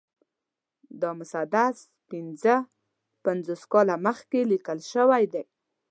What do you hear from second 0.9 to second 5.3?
دا مسدس پنځه پنځوس کاله مخکې لیکل شوی